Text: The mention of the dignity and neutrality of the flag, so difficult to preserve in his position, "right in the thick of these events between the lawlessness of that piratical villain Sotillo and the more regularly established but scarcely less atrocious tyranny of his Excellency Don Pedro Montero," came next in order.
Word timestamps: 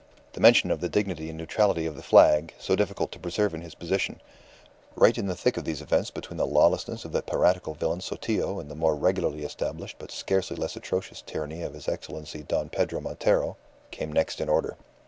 The 0.33 0.39
mention 0.39 0.71
of 0.71 0.81
the 0.81 0.89
dignity 0.89 1.29
and 1.29 1.37
neutrality 1.37 1.85
of 1.85 1.95
the 1.95 2.01
flag, 2.01 2.55
so 2.57 2.75
difficult 2.75 3.11
to 3.11 3.19
preserve 3.19 3.53
in 3.53 3.61
his 3.61 3.75
position, 3.75 4.19
"right 4.95 5.15
in 5.15 5.27
the 5.27 5.35
thick 5.35 5.57
of 5.57 5.63
these 5.63 5.79
events 5.79 6.09
between 6.09 6.37
the 6.37 6.47
lawlessness 6.47 7.05
of 7.05 7.11
that 7.11 7.27
piratical 7.27 7.75
villain 7.75 8.01
Sotillo 8.01 8.59
and 8.59 8.71
the 8.71 8.73
more 8.73 8.95
regularly 8.95 9.43
established 9.43 9.97
but 9.99 10.09
scarcely 10.11 10.55
less 10.57 10.75
atrocious 10.75 11.21
tyranny 11.21 11.61
of 11.61 11.75
his 11.75 11.87
Excellency 11.87 12.41
Don 12.41 12.67
Pedro 12.69 12.99
Montero," 12.99 13.57
came 13.91 14.11
next 14.11 14.41
in 14.41 14.49
order. 14.49 14.75